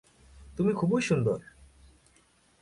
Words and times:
তুমি 0.57 0.73
খুব 0.73 0.91
সুন্দর। 0.99 1.39